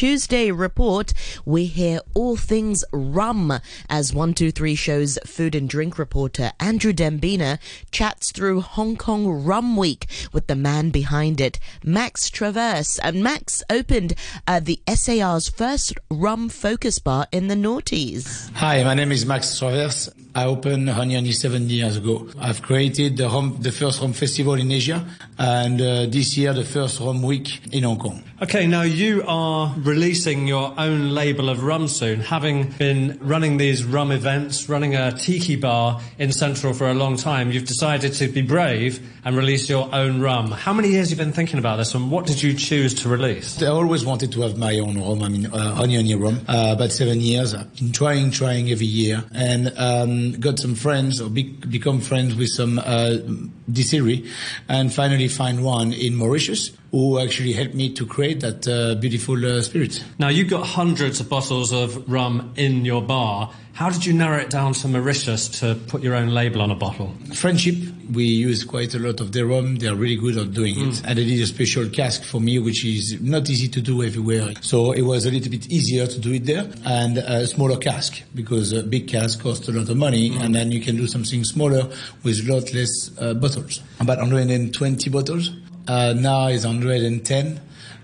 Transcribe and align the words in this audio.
Tuesday 0.00 0.50
report, 0.50 1.12
we 1.44 1.66
hear 1.66 2.00
all 2.14 2.34
things 2.34 2.86
rum 2.90 3.60
as 3.90 4.14
123 4.14 4.74
shows 4.74 5.18
food 5.26 5.54
and 5.54 5.68
drink 5.68 5.98
reporter 5.98 6.52
Andrew 6.58 6.94
Dembina 6.94 7.58
chats 7.90 8.32
through 8.32 8.62
Hong 8.62 8.96
Kong 8.96 9.26
Rum 9.44 9.76
Week 9.76 10.06
with 10.32 10.46
the 10.46 10.56
man 10.56 10.88
behind 10.88 11.38
it, 11.38 11.58
Max 11.84 12.30
Traverse. 12.30 12.98
And 13.00 13.22
Max 13.22 13.62
opened 13.68 14.14
uh, 14.46 14.60
the 14.60 14.80
SAR's 14.88 15.50
first 15.50 15.98
rum 16.10 16.48
focus 16.48 16.98
bar 16.98 17.26
in 17.30 17.48
the 17.48 17.54
noughties. 17.54 18.50
Hi, 18.54 18.82
my 18.82 18.94
name 18.94 19.12
is 19.12 19.26
Max 19.26 19.58
Traverse. 19.58 20.08
I 20.34 20.44
opened 20.44 20.88
Honi 20.88 21.14
Honi 21.14 21.32
seven 21.32 21.68
years 21.68 21.96
ago. 21.96 22.28
I've 22.38 22.62
created 22.62 23.16
the, 23.16 23.28
rum, 23.28 23.56
the 23.60 23.72
first 23.72 24.00
rum 24.00 24.12
festival 24.12 24.54
in 24.54 24.70
Asia 24.70 25.04
and 25.38 25.80
uh, 25.80 26.06
this 26.06 26.36
year 26.36 26.52
the 26.52 26.64
first 26.64 27.00
rum 27.00 27.22
week 27.22 27.74
in 27.74 27.82
Hong 27.82 27.98
Kong. 27.98 28.22
Okay, 28.42 28.66
now 28.66 28.82
you 28.82 29.22
are 29.26 29.74
releasing 29.78 30.46
your 30.46 30.72
own 30.78 31.10
label 31.10 31.50
of 31.50 31.62
rum 31.62 31.88
soon, 31.88 32.20
having 32.20 32.70
been 32.70 33.18
running 33.20 33.56
these 33.56 33.84
rum 33.84 34.12
events, 34.12 34.68
running 34.68 34.94
a 34.94 35.12
tiki 35.12 35.56
bar 35.56 36.00
in 36.18 36.32
Central 36.32 36.72
for 36.72 36.88
a 36.88 36.94
long 36.94 37.16
time. 37.16 37.50
You've 37.50 37.66
decided 37.66 38.14
to 38.14 38.28
be 38.28 38.40
brave 38.40 39.06
and 39.24 39.36
release 39.36 39.68
your 39.68 39.94
own 39.94 40.20
rum. 40.20 40.52
How 40.52 40.72
many 40.72 40.88
years 40.88 41.10
have 41.10 41.18
you 41.18 41.24
been 41.24 41.34
thinking 41.34 41.58
about 41.58 41.76
this 41.76 41.94
and 41.94 42.10
what 42.10 42.26
did 42.26 42.42
you 42.42 42.54
choose 42.54 42.94
to 43.02 43.08
release? 43.08 43.62
I 43.62 43.66
always 43.66 44.06
wanted 44.06 44.32
to 44.32 44.42
have 44.42 44.56
my 44.56 44.78
own 44.78 44.98
rum, 44.98 45.22
I 45.22 45.28
mean, 45.28 45.46
uh, 45.46 45.74
Honi 45.74 45.96
Honi 45.96 46.14
rum. 46.14 46.40
Uh, 46.48 46.74
about 46.76 46.92
seven 46.92 47.20
years. 47.20 47.54
I've 47.54 47.74
been 47.76 47.92
trying, 47.92 48.30
trying 48.30 48.70
every 48.70 48.86
year 48.86 49.24
and 49.32 49.72
um, 49.76 50.19
got 50.40 50.58
some 50.58 50.74
friends 50.74 51.20
or 51.20 51.30
be- 51.30 51.56
become 51.76 52.00
friends 52.00 52.34
with 52.34 52.48
some 52.48 52.78
uh, 52.78 53.16
distillery 53.70 54.24
and 54.68 54.92
finally 54.92 55.28
find 55.28 55.64
one 55.64 55.92
in 55.92 56.16
Mauritius 56.16 56.70
who 56.90 57.18
actually 57.20 57.52
helped 57.52 57.74
me 57.74 57.92
to 57.94 58.04
create 58.04 58.40
that 58.40 58.66
uh, 58.66 58.94
beautiful 58.96 59.44
uh, 59.46 59.62
spirit. 59.62 60.02
Now, 60.18 60.28
you've 60.28 60.50
got 60.50 60.66
hundreds 60.66 61.20
of 61.20 61.28
bottles 61.28 61.72
of 61.72 62.10
rum 62.10 62.52
in 62.56 62.84
your 62.84 63.00
bar. 63.02 63.52
How 63.74 63.88
did 63.90 64.04
you 64.04 64.12
narrow 64.12 64.38
it 64.38 64.50
down 64.50 64.74
to 64.74 64.88
Mauritius 64.88 65.48
to 65.60 65.76
put 65.86 66.02
your 66.02 66.14
own 66.14 66.28
label 66.30 66.60
on 66.60 66.70
a 66.70 66.74
bottle? 66.74 67.14
Friendship. 67.34 67.76
We 68.12 68.24
use 68.24 68.64
quite 68.64 68.92
a 68.94 68.98
lot 68.98 69.20
of 69.20 69.30
their 69.30 69.46
rum. 69.46 69.76
They 69.76 69.86
are 69.86 69.94
really 69.94 70.16
good 70.16 70.36
at 70.36 70.52
doing 70.52 70.74
it. 70.76 70.94
Mm. 70.94 71.04
And 71.06 71.18
they 71.18 71.24
did 71.24 71.40
a 71.40 71.46
special 71.46 71.88
cask 71.88 72.24
for 72.24 72.40
me, 72.40 72.58
which 72.58 72.84
is 72.84 73.20
not 73.22 73.48
easy 73.48 73.68
to 73.68 73.80
do 73.80 74.02
everywhere. 74.02 74.52
So 74.60 74.90
it 74.90 75.02
was 75.02 75.26
a 75.26 75.30
little 75.30 75.50
bit 75.50 75.68
easier 75.70 76.08
to 76.08 76.18
do 76.18 76.32
it 76.34 76.44
there 76.44 76.68
and 76.84 77.18
a 77.18 77.46
smaller 77.46 77.76
cask 77.76 78.20
because 78.34 78.72
a 78.72 78.82
big 78.82 79.06
cask 79.06 79.40
costs 79.40 79.68
a 79.68 79.72
lot 79.72 79.88
of 79.88 79.96
money 79.96 80.30
Mm. 80.30 80.42
and 80.42 80.54
then 80.54 80.72
you 80.72 80.80
can 80.80 80.96
do 80.96 81.06
something 81.06 81.44
smaller 81.44 81.88
with 82.24 82.40
a 82.46 82.52
lot 82.52 82.74
less 82.74 83.12
uh, 83.20 83.32
bottles. 83.34 83.80
About 84.00 84.18
120 84.18 85.08
bottles. 85.10 85.50
Uh, 85.86 86.14
now 86.16 86.46
it's 86.48 86.64
110 86.64 87.60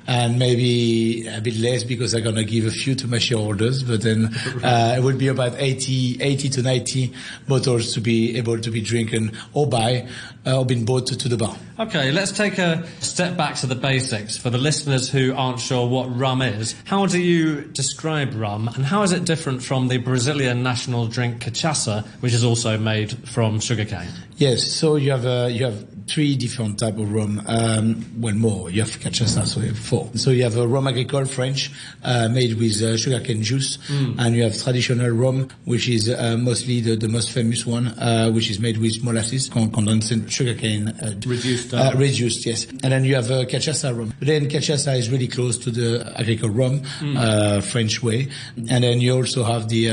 and 0.07 0.39
maybe 0.39 1.27
a 1.27 1.41
bit 1.41 1.57
less 1.57 1.85
because 1.85 2.15
I'm 2.15 2.23
going 2.23 2.37
to 2.37 2.45
give 2.45 2.67
a 2.67 2.71
few 2.71 2.95
to 2.97 3.09
my 3.09 3.19
shareholders, 3.19 3.83
but 3.83 4.03
then 4.03 4.31
uh, 4.63 4.95
it 4.97 5.03
would 5.03 5.19
be 5.19 5.29
about 5.29 5.55
80, 5.57 6.23
80 6.23 6.49
to 6.51 6.63
90 6.63 7.13
bottles 7.49 7.93
to 7.95 8.01
be 8.01 8.37
able 8.37 8.59
to 8.61 8.71
be 8.71 8.81
drinking 8.81 9.33
or 9.53 9.67
buy 9.67 10.09
uh, 10.47 10.59
or 10.59 10.65
being 10.65 10.85
bought 10.85 11.07
to, 11.09 11.19
to 11.19 11.29
the 11.29 11.37
bar. 11.37 11.57
Okay, 11.79 12.13
let's 12.13 12.33
take 12.33 12.59
a 12.59 12.87
step 13.01 13.37
back 13.37 13.57
to 13.57 13.67
the 13.67 13.75
basics 13.75 14.37
for 14.37 14.51
the 14.51 14.59
listeners 14.59 15.11
who 15.11 15.35
aren't 15.35 15.61
sure 15.61 15.87
what 15.89 16.17
rum 16.17 16.41
is. 16.41 16.75
How 16.85 17.07
do 17.07 17.21
you 17.21 17.63
describe 17.63 18.35
rum 18.35 18.69
and 18.69 18.85
how 18.85 19.03
is 19.03 19.13
it 19.13 19.25
different 19.25 19.63
from 19.63 19.89
the 19.89 19.99
Brazilian 19.99 20.63
national 20.63 21.09
drink 21.09 21.43
cachaça, 21.43 22.07
which 22.21 22.33
is 22.33 22.45
also 22.45 22.79
made 22.79 23.29
from 23.29 23.61
sugarcane? 23.61 24.09
Yes, 24.37 24.71
so 24.71 24.97
you 24.97 25.11
have 25.11 25.27
uh, 25.27 25.49
you 25.51 25.65
have 25.65 25.96
three 26.09 26.37
different 26.37 26.79
type 26.79 26.99
of 26.99 27.13
rum. 27.13 27.43
Um, 27.47 28.05
well, 28.21 28.35
more. 28.35 28.71
You 28.71 28.83
have 28.83 28.91
cachaça, 29.01 29.47
so 29.47 29.61
you 29.61 29.69
have 29.69 29.79
four. 29.79 30.09
So 30.15 30.31
you 30.31 30.45
have 30.45 30.57
a 30.57 30.67
rum 30.67 30.87
agricole 30.87 31.25
French 31.25 31.71
uh, 32.05 32.29
made 32.29 32.55
with 32.59 32.81
uh, 32.83 32.97
sugarcane 32.97 33.43
juice, 33.43 33.79
and 34.19 34.35
you 34.35 34.43
have 34.45 34.57
traditional 34.57 35.11
rum, 35.11 35.49
which 35.65 35.89
is 35.89 36.09
uh, 36.09 36.37
mostly 36.39 36.81
the, 36.81 36.97
the 36.97 37.09
most 37.09 37.31
famous 37.33 37.67
one, 37.67 37.89
uh, 37.89 38.31
which 38.31 38.51
is 38.51 38.61
made 38.61 38.79
with 38.79 39.03
molasses, 39.03 39.49
con- 39.49 39.71
condensed 39.71 40.31
sugarcane 40.31 40.89
uh, 40.89 41.15
Reduced 41.27 41.75
uh, 41.75 41.93
reduced, 41.97 42.47
yes. 42.47 42.67
And 42.67 42.93
then 42.93 43.05
you 43.05 43.15
have 43.17 43.31
uh, 43.31 43.45
cachaça 43.45 43.97
rum. 43.97 44.13
Then 44.21 44.49
cachaça 44.49 44.97
is 44.97 45.11
really 45.11 45.29
close 45.29 45.59
to 45.59 45.71
the 45.71 46.13
agricole 46.17 46.51
rum, 46.51 46.83
uh, 47.17 47.61
French 47.61 48.03
way. 48.03 48.29
And 48.71 48.85
then 48.85 49.01
you 49.01 49.15
also 49.15 49.43
have 49.45 49.69
the 49.69 49.87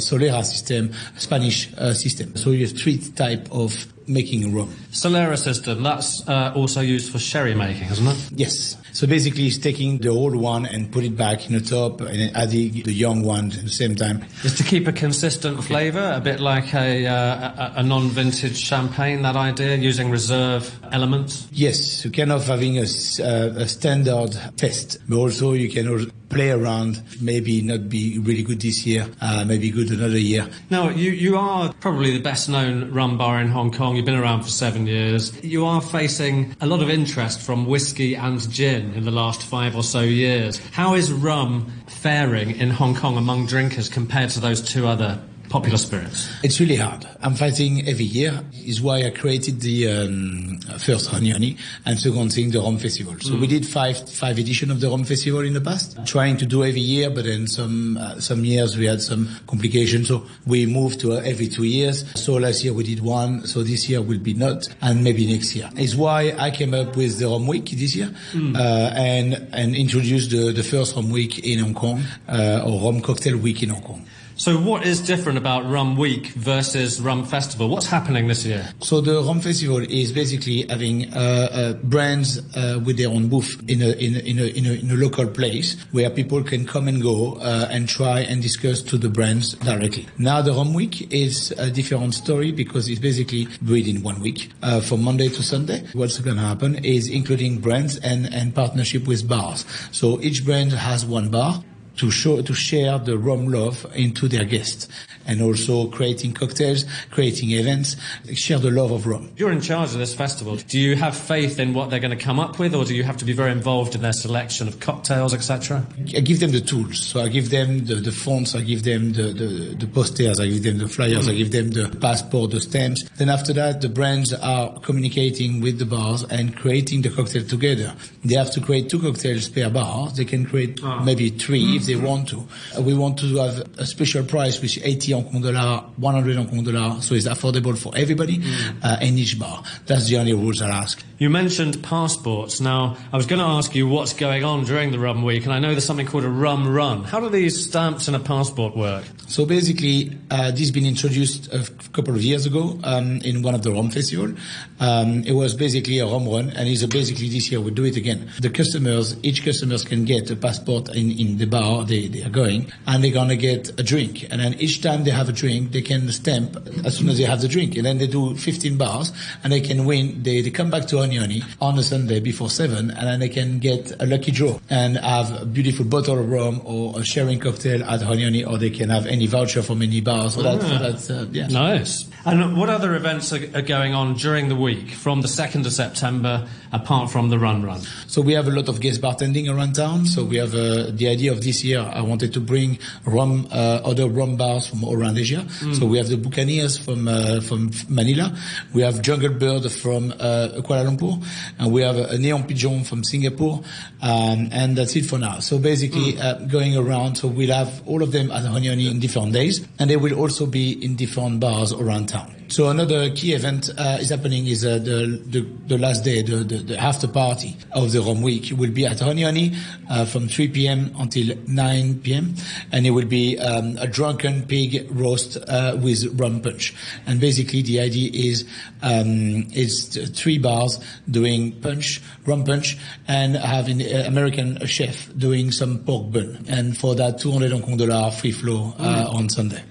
Solera 0.00 0.44
system, 0.44 0.92
Spanish 1.16 1.72
uh, 1.78 1.92
system. 1.94 2.36
So 2.36 2.50
you 2.50 2.66
have 2.66 2.76
three 2.76 2.98
type 2.98 3.48
of 3.50 3.86
making 4.06 4.44
a 4.44 4.48
rum. 4.48 4.68
Solera 4.90 5.36
system, 5.38 5.82
that's 5.82 6.26
uh, 6.28 6.52
also 6.54 6.80
used 6.80 7.10
for 7.12 7.18
sherry 7.18 7.54
making, 7.54 7.88
isn't 7.90 8.06
it? 8.06 8.30
Yes. 8.32 8.76
So 8.92 9.06
basically, 9.06 9.46
it's 9.46 9.58
taking 9.58 9.98
the 9.98 10.08
old 10.08 10.36
one 10.36 10.66
and 10.66 10.92
put 10.92 11.02
it 11.04 11.16
back 11.16 11.46
in 11.48 11.54
the 11.54 11.60
top, 11.60 12.00
and 12.00 12.34
adding 12.36 12.82
the 12.84 12.92
young 12.92 13.22
one 13.22 13.46
at 13.46 13.62
the 13.62 13.68
same 13.68 13.96
time. 13.96 14.24
Just 14.42 14.56
to 14.58 14.62
keep 14.64 14.86
a 14.86 14.92
consistent 14.92 15.64
flavour, 15.64 16.12
a 16.14 16.20
bit 16.20 16.38
like 16.38 16.72
a, 16.74 17.06
uh, 17.06 17.72
a, 17.76 17.80
a 17.80 17.82
non-vintage 17.82 18.56
champagne, 18.56 19.22
that 19.22 19.34
idea, 19.34 19.74
using 19.76 20.10
reserve 20.10 20.78
elements? 20.92 21.48
Yes, 21.50 22.04
you 22.04 22.12
kind 22.12 22.30
of 22.30 22.46
having 22.46 22.78
a, 22.78 22.82
uh, 22.82 23.62
a 23.64 23.66
standard 23.66 24.38
test, 24.56 24.98
but 25.08 25.16
also 25.16 25.54
you 25.54 25.68
can 25.68 25.88
also 25.88 26.06
play 26.34 26.50
around. 26.50 27.00
Maybe 27.20 27.62
not 27.62 27.88
be 27.88 28.18
really 28.18 28.42
good 28.42 28.60
this 28.60 28.84
year, 28.86 29.06
uh, 29.20 29.44
maybe 29.46 29.70
good 29.70 29.90
another 29.90 30.18
year. 30.18 30.48
Now, 30.70 30.88
you, 30.88 31.10
you 31.10 31.36
are 31.36 31.72
probably 31.74 32.12
the 32.12 32.22
best 32.22 32.48
known 32.48 32.90
rum 32.90 33.16
bar 33.16 33.40
in 33.40 33.48
Hong 33.48 33.70
Kong. 33.70 33.96
You've 33.96 34.04
been 34.04 34.14
around 34.14 34.42
for 34.42 34.50
seven 34.50 34.86
years. 34.86 35.32
You 35.44 35.64
are 35.66 35.80
facing 35.80 36.54
a 36.60 36.66
lot 36.66 36.82
of 36.82 36.90
interest 36.90 37.40
from 37.40 37.66
whiskey 37.66 38.14
and 38.16 38.40
gin 38.50 38.92
in 38.94 39.04
the 39.04 39.10
last 39.10 39.42
five 39.42 39.76
or 39.76 39.82
so 39.82 40.00
years. 40.00 40.58
How 40.72 40.94
is 40.94 41.12
rum 41.12 41.72
faring 41.86 42.56
in 42.56 42.70
Hong 42.70 42.94
Kong 42.94 43.16
among 43.16 43.46
drinkers 43.46 43.88
compared 43.88 44.30
to 44.30 44.40
those 44.40 44.60
two 44.60 44.86
other 44.86 45.20
popular 45.54 45.78
spirits? 45.78 46.28
It's 46.42 46.58
really 46.58 46.74
hard. 46.74 47.06
I'm 47.22 47.36
fighting 47.36 47.86
every 47.88 48.04
year. 48.06 48.42
Is 48.66 48.82
why 48.82 49.04
I 49.04 49.10
created 49.10 49.60
the 49.60 49.78
um, 49.88 50.58
first 50.78 51.06
Honi 51.10 51.30
Honi 51.30 51.56
and 51.86 51.96
second 51.96 52.32
thing 52.32 52.50
the 52.50 52.60
Rum 52.60 52.78
Festival. 52.78 53.14
So 53.20 53.36
we 53.36 53.46
did 53.46 53.64
five 53.64 53.96
five 54.10 54.36
edition 54.38 54.72
of 54.72 54.80
the 54.80 54.88
Rum 54.90 55.04
Festival 55.04 55.40
in 55.40 55.54
the 55.54 55.60
past, 55.60 56.04
trying 56.06 56.36
to 56.38 56.46
do 56.46 56.64
every 56.64 56.80
year, 56.80 57.08
but 57.08 57.24
then 57.24 57.46
some 57.46 57.96
uh, 57.96 58.18
some 58.18 58.44
years 58.44 58.76
we 58.76 58.86
had 58.86 59.00
some 59.00 59.28
complications, 59.46 60.08
so 60.08 60.26
we 60.44 60.66
moved 60.66 60.98
to 61.00 61.12
uh, 61.12 61.32
every 61.32 61.46
two 61.46 61.64
years. 61.64 62.04
So 62.20 62.32
last 62.34 62.64
year 62.64 62.72
we 62.72 62.82
did 62.82 63.00
one, 63.00 63.46
so 63.46 63.62
this 63.62 63.88
year 63.88 64.02
will 64.02 64.18
be 64.18 64.34
not, 64.34 64.68
and 64.82 65.04
maybe 65.04 65.24
next 65.26 65.54
year. 65.54 65.70
Is 65.76 65.94
why 65.94 66.34
I 66.36 66.50
came 66.50 66.74
up 66.74 66.96
with 66.96 67.20
the 67.20 67.28
Rum 67.28 67.46
Week 67.46 67.66
this 67.70 67.94
year 67.94 68.10
uh, 68.34 68.90
and 69.12 69.34
and 69.52 69.76
introduced 69.76 70.30
the 70.30 70.50
the 70.50 70.64
first 70.64 70.96
Rum 70.96 71.10
Week 71.10 71.38
in 71.46 71.60
Hong 71.60 71.74
Kong 71.74 72.02
uh, 72.28 72.66
or 72.66 72.90
Rum 72.90 73.00
Cocktail 73.00 73.36
Week 73.38 73.62
in 73.62 73.68
Hong 73.68 73.82
Kong. 73.82 74.04
So, 74.36 74.58
what 74.58 74.84
is 74.84 75.00
different 75.00 75.38
about 75.38 75.64
Rum 75.64 75.96
Week 75.96 76.26
versus 76.28 77.00
Rum 77.00 77.24
Festival? 77.24 77.68
What's 77.68 77.86
happening 77.86 78.26
this 78.26 78.44
year? 78.44 78.68
So 78.80 79.00
the 79.00 79.22
Rum 79.22 79.40
Festival 79.40 79.78
is 79.78 80.10
basically 80.10 80.66
having 80.68 81.14
uh, 81.14 81.48
uh, 81.52 81.72
brands 81.74 82.38
uh, 82.56 82.80
with 82.84 82.98
their 82.98 83.10
own 83.10 83.28
booth 83.28 83.62
in 83.68 83.80
a, 83.80 83.90
in, 83.90 84.16
a, 84.16 84.18
in, 84.18 84.38
a, 84.40 84.42
in, 84.42 84.66
a, 84.66 84.72
in 84.72 84.90
a 84.90 84.94
local 84.94 85.28
place 85.28 85.80
where 85.92 86.10
people 86.10 86.42
can 86.42 86.66
come 86.66 86.88
and 86.88 87.00
go 87.00 87.34
uh, 87.34 87.68
and 87.70 87.88
try 87.88 88.20
and 88.20 88.42
discuss 88.42 88.82
to 88.82 88.98
the 88.98 89.08
brands 89.08 89.54
directly. 89.54 90.08
Now 90.18 90.42
the 90.42 90.52
Rum 90.52 90.74
Week 90.74 91.12
is 91.12 91.52
a 91.52 91.70
different 91.70 92.14
story 92.14 92.50
because 92.50 92.88
it's 92.88 93.00
basically 93.00 93.46
within 93.64 94.02
one 94.02 94.18
week 94.20 94.50
uh, 94.62 94.80
from 94.80 95.04
Monday 95.04 95.28
to 95.28 95.42
Sunday. 95.44 95.84
What's 95.92 96.18
going 96.18 96.36
to 96.36 96.42
happen 96.42 96.84
is 96.84 97.08
including 97.08 97.60
brands 97.60 97.98
and, 97.98 98.34
and 98.34 98.52
partnership 98.52 99.06
with 99.06 99.28
bars. 99.28 99.64
So 99.92 100.20
each 100.22 100.44
brand 100.44 100.72
has 100.72 101.06
one 101.06 101.30
bar 101.30 101.62
to 101.96 102.10
show 102.10 102.42
to 102.42 102.54
share 102.54 102.98
the 102.98 103.16
rum 103.16 103.48
love 103.48 103.86
into 103.94 104.28
their 104.28 104.44
guests 104.44 104.88
and 105.26 105.40
also 105.40 105.86
creating 105.88 106.32
cocktails 106.32 106.84
creating 107.10 107.50
events 107.50 107.96
share 108.34 108.58
the 108.58 108.70
love 108.70 108.90
of 108.90 109.06
rum 109.06 109.30
You're 109.36 109.52
in 109.52 109.60
charge 109.60 109.92
of 109.92 109.98
this 109.98 110.14
festival. 110.14 110.56
Do 110.56 110.78
you 110.78 110.96
have 110.96 111.16
faith 111.16 111.58
in 111.58 111.74
what 111.74 111.90
they're 111.90 112.00
going 112.00 112.16
to 112.16 112.24
come 112.24 112.38
up 112.38 112.58
with, 112.58 112.74
or 112.74 112.84
do 112.84 112.94
you 112.94 113.02
have 113.02 113.16
to 113.18 113.24
be 113.24 113.32
very 113.32 113.50
involved 113.50 113.94
in 113.94 114.02
their 114.02 114.12
selection 114.12 114.68
of 114.68 114.80
cocktails, 114.80 115.34
etc.? 115.34 115.84
I 116.16 116.20
give 116.20 116.40
them 116.40 116.52
the 116.52 116.60
tools. 116.60 117.00
So 117.00 117.20
I 117.20 117.28
give 117.28 117.50
them 117.50 117.84
the, 117.86 117.96
the 117.96 118.12
fonts, 118.12 118.54
I 118.54 118.62
give 118.62 118.84
them 118.84 119.12
the, 119.12 119.32
the, 119.32 119.74
the 119.78 119.86
posters, 119.86 120.40
I 120.40 120.46
give 120.46 120.62
them 120.62 120.78
the 120.78 120.88
flyers, 120.88 121.28
I 121.28 121.34
give 121.34 121.52
them 121.52 121.70
the 121.70 121.88
passport, 122.00 122.52
the 122.52 122.60
stamps. 122.60 123.08
Then 123.16 123.28
after 123.28 123.52
that, 123.54 123.80
the 123.80 123.88
brands 123.88 124.32
are 124.32 124.78
communicating 124.80 125.60
with 125.60 125.78
the 125.78 125.86
bars 125.86 126.24
and 126.24 126.56
creating 126.56 127.02
the 127.02 127.10
cocktail 127.10 127.44
together. 127.44 127.94
They 128.24 128.34
have 128.36 128.52
to 128.52 128.60
create 128.60 128.88
two 128.88 129.00
cocktails 129.00 129.48
per 129.48 129.68
bar. 129.70 130.10
They 130.10 130.24
can 130.24 130.46
create 130.46 130.80
ah. 130.82 131.02
maybe 131.04 131.30
three 131.30 131.76
if 131.76 131.83
if 131.88 131.98
they 131.98 132.06
want 132.06 132.28
to. 132.28 132.46
Uh, 132.76 132.82
we 132.82 132.94
want 132.94 133.18
to 133.18 133.36
have 133.36 133.60
a 133.78 133.86
special 133.86 134.24
price 134.24 134.60
which 134.60 134.80
80 134.82 135.12
Hong 135.12 135.30
Kong 135.30 135.42
dollar, 135.42 135.82
100 135.96 136.36
Hong 136.36 136.48
Kong 136.48 136.64
dollar, 136.64 137.00
so 137.00 137.14
it's 137.14 137.26
affordable 137.26 137.76
for 137.76 137.92
everybody 137.96 138.38
mm. 138.38 138.78
uh, 138.82 138.98
in 139.00 139.18
each 139.18 139.38
bar. 139.38 139.62
That's 139.86 140.08
the 140.08 140.18
only 140.18 140.32
rules 140.32 140.62
I 140.62 140.70
ask. 140.70 141.02
You 141.18 141.30
mentioned 141.30 141.82
passports. 141.82 142.60
Now, 142.60 142.96
I 143.12 143.16
was 143.16 143.26
going 143.26 143.38
to 143.38 143.46
ask 143.46 143.74
you 143.74 143.88
what's 143.88 144.12
going 144.12 144.44
on 144.44 144.64
during 144.64 144.90
the 144.90 144.98
Rum 144.98 145.22
Week, 145.22 145.44
and 145.44 145.52
I 145.52 145.58
know 145.58 145.70
there's 145.70 145.84
something 145.84 146.06
called 146.06 146.24
a 146.24 146.28
Rum 146.28 146.68
Run. 146.68 147.04
How 147.04 147.20
do 147.20 147.28
these 147.28 147.66
stamps 147.68 148.08
and 148.08 148.16
a 148.16 148.20
passport 148.20 148.76
work? 148.76 149.04
So 149.26 149.46
basically, 149.46 150.18
uh, 150.30 150.50
this 150.50 150.60
has 150.60 150.70
been 150.70 150.86
introduced 150.86 151.52
a 151.52 151.70
couple 151.92 152.14
of 152.14 152.22
years 152.22 152.46
ago 152.46 152.78
um, 152.84 153.18
in 153.18 153.42
one 153.42 153.54
of 153.54 153.62
the 153.62 153.72
Rum 153.72 153.90
Festival. 153.90 154.34
Um, 154.80 155.22
it 155.24 155.32
was 155.32 155.54
basically 155.54 155.98
a 155.98 156.06
Rum 156.06 156.28
Run, 156.28 156.50
and 156.50 156.68
it's 156.68 156.84
basically 156.86 157.28
this 157.28 157.50
year 157.50 157.60
we 157.60 157.70
do 157.70 157.84
it 157.84 157.96
again. 157.96 158.30
The 158.40 158.50
customers, 158.50 159.16
each 159.22 159.44
customers 159.44 159.84
can 159.84 160.04
get 160.04 160.30
a 160.30 160.36
passport 160.36 160.88
in, 160.94 161.10
in 161.10 161.38
the 161.38 161.46
bar 161.46 161.73
they, 161.82 162.06
they 162.06 162.22
are 162.22 162.30
going, 162.30 162.70
and 162.86 163.02
they're 163.02 163.12
going 163.12 163.28
to 163.28 163.36
get 163.36 163.70
a 163.78 163.82
drink. 163.82 164.24
And 164.30 164.40
then 164.40 164.54
each 164.54 164.82
time 164.82 165.04
they 165.04 165.10
have 165.10 165.28
a 165.28 165.32
drink, 165.32 165.72
they 165.72 165.82
can 165.82 166.10
stamp 166.12 166.56
as 166.84 166.96
soon 166.98 167.08
as 167.08 167.18
they 167.18 167.24
have 167.24 167.40
the 167.40 167.48
drink. 167.48 167.76
And 167.76 167.84
then 167.84 167.98
they 167.98 168.06
do 168.06 168.36
15 168.36 168.76
bars, 168.78 169.12
and 169.42 169.52
they 169.52 169.60
can 169.60 169.84
win. 169.84 170.22
They, 170.22 170.40
they 170.40 170.50
come 170.50 170.70
back 170.70 170.86
to 170.88 170.98
Honi 170.98 171.16
Honi 171.16 171.42
on 171.60 171.78
a 171.78 171.82
Sunday 171.82 172.20
before 172.20 172.50
7, 172.50 172.90
and 172.90 173.06
then 173.06 173.20
they 173.20 173.28
can 173.28 173.58
get 173.58 173.90
a 174.00 174.06
lucky 174.06 174.30
draw 174.30 174.58
and 174.70 174.96
have 174.98 175.42
a 175.42 175.46
beautiful 175.46 175.84
bottle 175.84 176.18
of 176.18 176.28
rum 176.28 176.60
or 176.64 177.00
a 177.00 177.04
sharing 177.04 177.40
cocktail 177.40 177.82
at 177.84 178.02
Honi 178.02 178.24
Honi, 178.24 178.44
or 178.44 178.58
they 178.58 178.70
can 178.70 178.90
have 178.90 179.06
any 179.06 179.26
voucher 179.26 179.62
from 179.62 179.82
any 179.82 180.00
bar. 180.00 180.30
So 180.30 180.42
that's, 180.42 180.64
ah. 180.64 180.78
that's 180.78 181.10
uh, 181.10 181.26
yeah. 181.32 181.48
Nice. 181.48 182.08
And 182.26 182.56
what 182.56 182.70
other 182.70 182.94
events 182.94 183.32
are, 183.32 183.40
are, 183.54 183.62
going 183.62 183.94
on 183.94 184.14
during 184.14 184.48
the 184.48 184.56
week 184.56 184.90
from 184.90 185.20
the 185.20 185.28
2nd 185.28 185.66
of 185.66 185.72
September, 185.72 186.48
apart 186.74 187.10
from 187.10 187.30
the 187.30 187.38
Run 187.38 187.62
Run? 187.62 187.80
So 188.06 188.20
we 188.20 188.34
have 188.34 188.48
a 188.48 188.50
lot 188.50 188.68
of 188.68 188.80
guest 188.80 189.00
bartending 189.00 189.48
around 189.48 189.74
town. 189.74 190.06
So 190.06 190.24
we 190.24 190.36
have 190.36 190.54
uh, 190.54 190.90
the 190.90 191.08
idea 191.08 191.32
of 191.32 191.42
this 191.42 191.64
year, 191.64 191.80
I 191.80 192.02
wanted 192.02 192.32
to 192.34 192.40
bring 192.40 192.78
rum, 193.04 193.46
uh, 193.50 193.80
other 193.84 194.08
rum 194.08 194.36
bars 194.36 194.66
from 194.66 194.84
around 194.84 195.16
Asia. 195.18 195.46
Mm. 195.46 195.78
So 195.78 195.86
we 195.86 195.98
have 195.98 196.08
the 196.08 196.16
Buccaneers 196.16 196.76
from, 196.76 197.08
uh, 197.08 197.40
from 197.40 197.70
Manila. 197.88 198.36
We 198.74 198.82
have 198.82 199.00
Jungle 199.00 199.30
Bird 199.30 199.70
from 199.70 200.12
uh, 200.12 200.60
Kuala 200.64 200.84
Lumpur. 200.84 201.24
And 201.58 201.72
we 201.72 201.82
have 201.82 201.96
a 201.96 202.18
Neon 202.18 202.44
Pigeon 202.44 202.84
from 202.84 203.04
Singapore. 203.04 203.62
Um, 204.02 204.48
and 204.52 204.76
that's 204.76 204.96
it 204.96 205.06
for 205.06 205.18
now. 205.18 205.38
So 205.40 205.58
basically, 205.58 206.14
mm. 206.14 206.50
going 206.50 206.76
around, 206.76 207.16
so 207.16 207.28
we'll 207.28 207.54
have 207.54 207.82
all 207.86 208.02
of 208.02 208.12
them 208.12 208.30
at 208.30 208.44
Honi 208.44 208.68
Honi 208.68 208.90
in 208.90 209.00
different 209.00 209.32
days. 209.32 209.66
And 209.78 209.88
they 209.88 209.96
will 209.96 210.14
also 210.14 210.46
be 210.46 210.72
in 210.84 210.96
different 210.96 211.40
bars 211.40 211.72
around 211.72 212.08
town. 212.08 212.34
So 212.48 212.68
another 212.68 213.10
key 213.10 213.32
event 213.32 213.70
uh, 213.76 213.98
is 214.00 214.10
happening 214.10 214.46
is 214.46 214.64
uh, 214.64 214.78
the, 214.78 215.20
the, 215.26 215.40
the 215.66 215.78
last 215.78 216.04
day, 216.04 216.22
the, 216.22 216.36
the, 216.36 216.56
the, 216.58 216.78
after 216.78 217.08
party 217.08 217.56
of 217.72 217.92
the 217.92 218.00
Rum 218.00 218.22
Week 218.22 218.50
It 218.50 218.58
will 218.58 218.70
be 218.70 218.86
at 218.86 219.00
Honi 219.00 219.22
Honi 219.22 219.56
uh, 219.90 220.04
from 220.04 220.28
3 220.28 220.48
p.m. 220.48 220.94
until 220.98 221.36
9 221.48 222.00
p.m. 222.00 222.34
and 222.70 222.86
it 222.86 222.90
will 222.90 223.06
be 223.06 223.38
um, 223.38 223.76
a 223.78 223.86
drunken 223.86 224.42
pig 224.42 224.86
roast 224.90 225.38
uh, 225.48 225.76
with 225.80 226.18
rum 226.20 226.42
punch. 226.42 226.74
And 227.06 227.20
basically 227.20 227.62
the 227.62 227.80
idea 227.80 228.10
is 228.12 228.44
um, 228.82 229.46
it's 229.52 229.96
three 230.10 230.38
bars 230.38 230.78
doing 231.10 231.60
punch, 231.60 232.02
rum 232.26 232.44
punch, 232.44 232.76
and 233.08 233.36
having 233.36 233.82
uh, 233.82 234.04
American 234.06 234.64
chef 234.66 235.10
doing 235.16 235.50
some 235.50 235.78
pork 235.78 236.12
bun. 236.12 236.44
And 236.48 236.76
for 236.76 236.94
that, 236.96 237.18
200 237.18 237.52
Hong 237.52 237.62
Kong 237.62 237.76
dollar 237.78 238.10
free 238.10 238.32
flow 238.32 238.74
uh, 238.78 239.06
mm. 239.06 239.14
on 239.14 239.28
Sunday. 239.28 239.62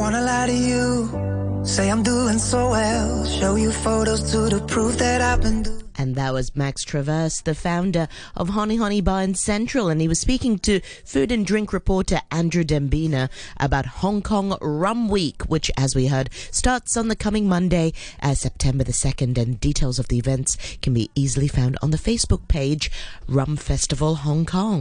Wanna 0.00 0.22
lie 0.22 0.46
to 0.46 0.54
you, 0.54 1.60
say 1.62 1.90
I'm 1.90 2.02
doing 2.02 2.38
so 2.38 2.70
well, 2.70 3.26
show 3.26 3.56
you 3.56 3.70
photos 3.70 4.32
to 4.32 4.58
proof 4.60 4.96
that 4.96 5.20
I've 5.20 5.42
been 5.42 5.62
doing. 5.62 5.82
And 5.98 6.14
that 6.14 6.32
was 6.32 6.56
Max 6.56 6.82
Traverse, 6.84 7.42
the 7.42 7.54
founder 7.54 8.08
of 8.34 8.48
Honi 8.48 8.76
Honi 8.76 9.02
Bar 9.02 9.20
in 9.20 9.34
Central, 9.34 9.90
and 9.90 10.00
he 10.00 10.08
was 10.08 10.18
speaking 10.18 10.58
to 10.60 10.80
food 11.04 11.30
and 11.30 11.44
drink 11.44 11.74
reporter 11.74 12.22
Andrew 12.30 12.64
Dembina 12.64 13.28
about 13.58 14.00
Hong 14.00 14.22
Kong 14.22 14.56
Rum 14.62 15.10
Week, 15.10 15.42
which, 15.42 15.70
as 15.76 15.94
we 15.94 16.06
heard, 16.06 16.30
starts 16.50 16.96
on 16.96 17.08
the 17.08 17.14
coming 17.14 17.46
Monday, 17.46 17.92
uh, 18.22 18.32
September 18.32 18.82
the 18.82 18.92
2nd, 18.92 19.36
and 19.36 19.60
details 19.60 19.98
of 19.98 20.08
the 20.08 20.16
events 20.16 20.56
can 20.80 20.94
be 20.94 21.10
easily 21.14 21.48
found 21.48 21.76
on 21.82 21.90
the 21.90 21.98
Facebook 21.98 22.48
page 22.48 22.90
Rum 23.28 23.56
Festival 23.56 24.14
Hong 24.14 24.46
Kong. 24.46 24.78